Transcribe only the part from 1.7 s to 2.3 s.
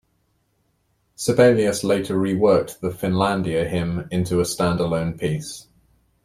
later